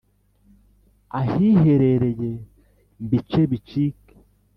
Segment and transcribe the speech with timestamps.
[1.19, 2.31] ahiherereye
[3.03, 4.13] mbice bicike